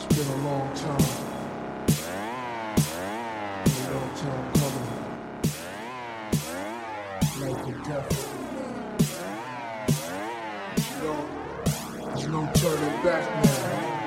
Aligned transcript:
It's 0.00 0.16
been 0.16 0.28
a 0.28 0.44
long 0.44 0.72
time. 0.74 1.08
A 3.66 3.90
long 3.92 4.10
time 4.14 4.46
coming. 4.54 4.88
Life 7.40 7.66
and 7.66 7.84
death. 7.84 8.10
You 10.78 11.02
know, 11.02 11.20
there's 12.06 12.26
no 12.28 12.40
turning 12.54 12.96
back 13.02 13.24
now. 13.44 13.97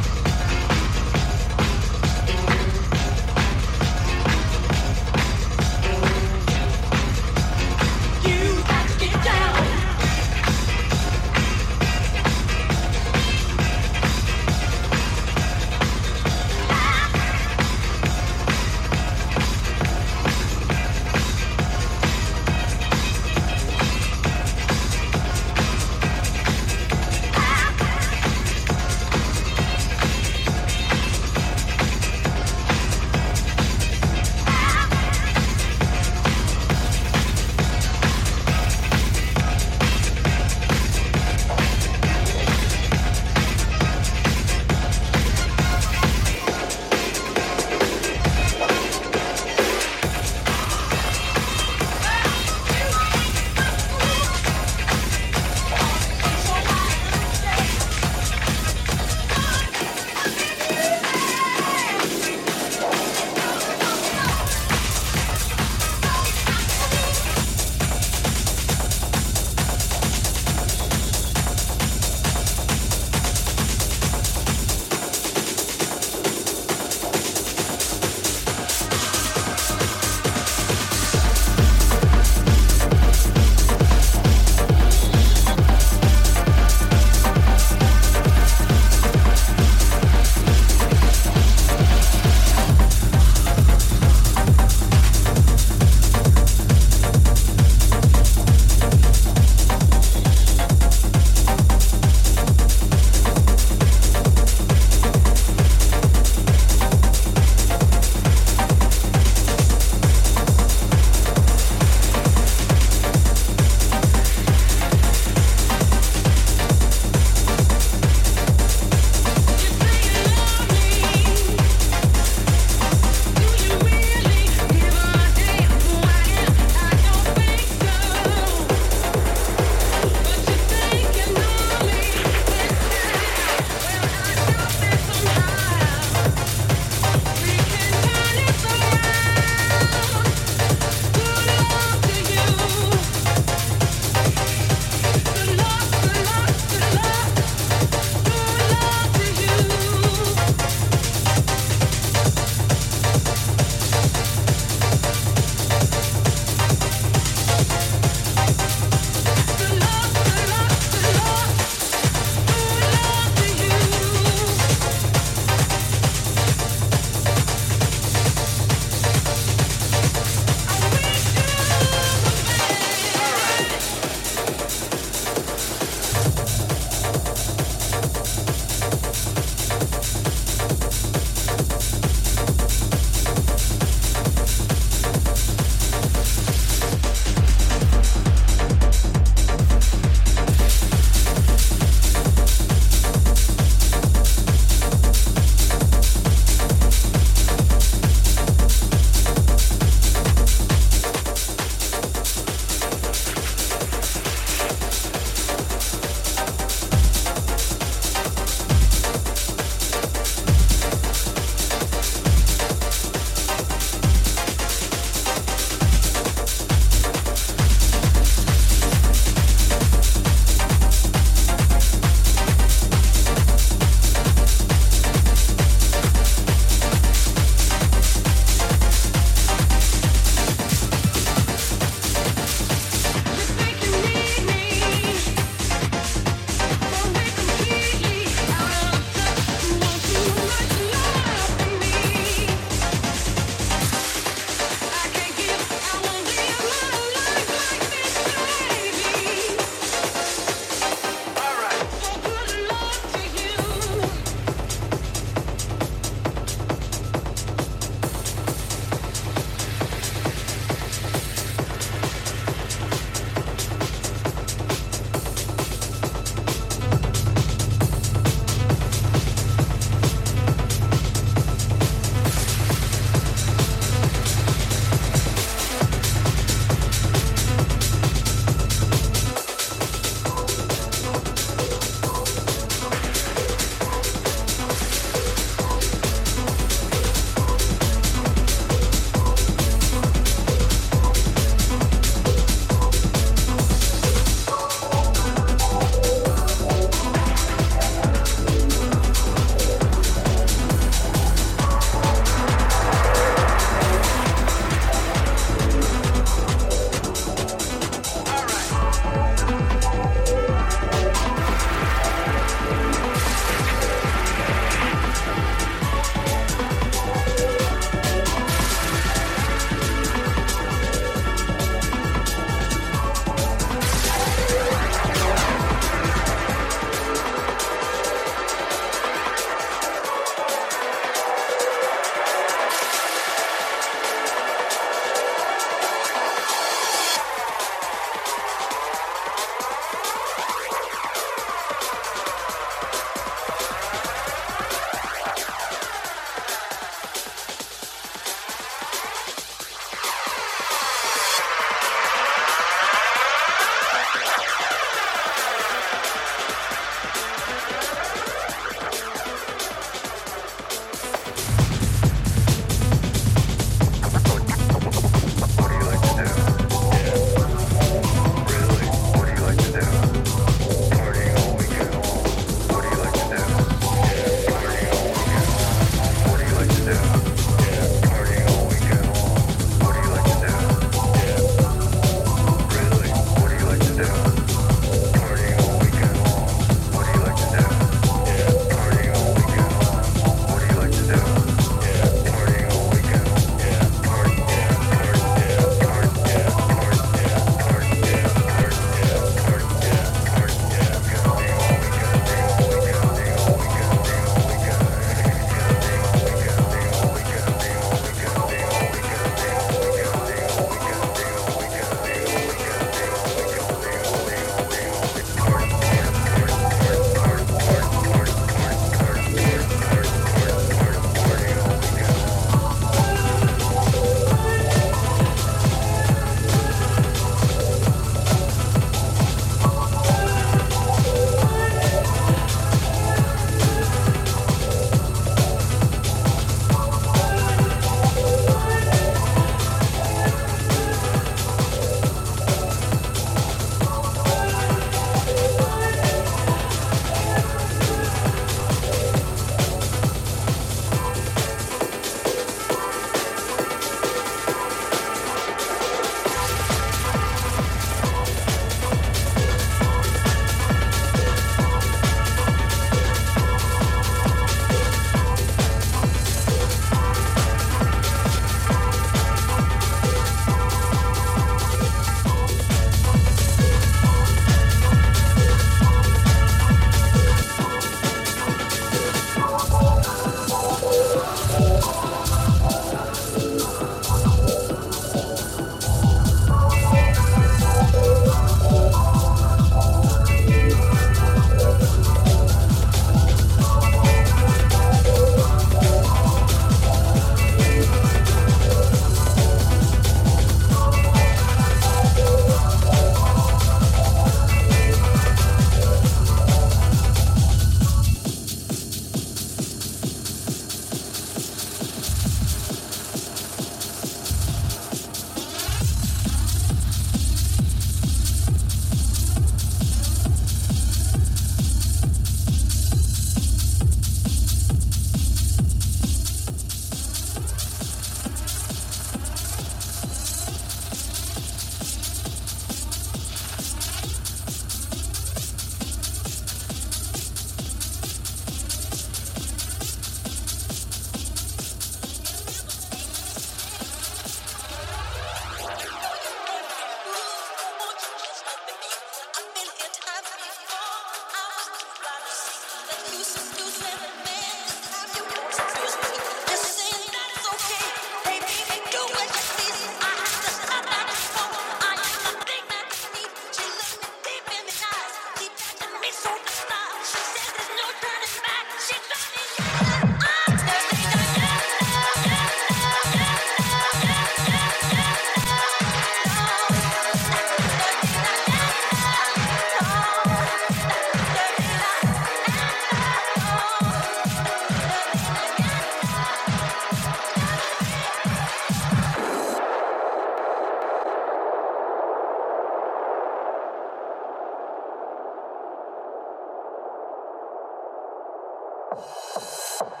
you 599.11 600.00